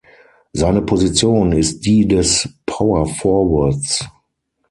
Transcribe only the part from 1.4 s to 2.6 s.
ist die des